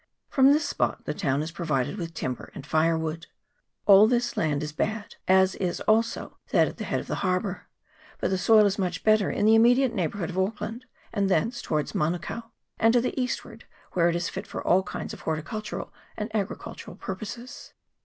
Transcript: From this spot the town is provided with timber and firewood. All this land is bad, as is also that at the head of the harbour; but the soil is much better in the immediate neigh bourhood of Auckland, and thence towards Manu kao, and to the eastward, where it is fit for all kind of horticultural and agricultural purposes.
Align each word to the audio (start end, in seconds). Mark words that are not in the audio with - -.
From 0.29 0.51
this 0.51 0.67
spot 0.67 1.05
the 1.05 1.13
town 1.13 1.43
is 1.43 1.51
provided 1.51 1.97
with 1.97 2.15
timber 2.15 2.51
and 2.55 2.65
firewood. 2.65 3.27
All 3.85 4.07
this 4.07 4.35
land 4.35 4.63
is 4.63 4.71
bad, 4.71 5.13
as 5.27 5.53
is 5.53 5.79
also 5.81 6.39
that 6.49 6.67
at 6.67 6.77
the 6.77 6.85
head 6.85 6.99
of 6.99 7.05
the 7.05 7.17
harbour; 7.21 7.67
but 8.19 8.31
the 8.31 8.37
soil 8.39 8.65
is 8.65 8.79
much 8.79 9.03
better 9.03 9.29
in 9.29 9.45
the 9.45 9.53
immediate 9.53 9.93
neigh 9.93 10.07
bourhood 10.07 10.31
of 10.31 10.39
Auckland, 10.39 10.85
and 11.13 11.29
thence 11.29 11.61
towards 11.61 11.93
Manu 11.93 12.17
kao, 12.17 12.49
and 12.79 12.93
to 12.93 12.99
the 13.01 13.21
eastward, 13.21 13.65
where 13.91 14.09
it 14.09 14.15
is 14.15 14.27
fit 14.27 14.47
for 14.47 14.65
all 14.65 14.81
kind 14.81 15.13
of 15.13 15.21
horticultural 15.21 15.93
and 16.17 16.35
agricultural 16.35 16.95
purposes. 16.97 17.73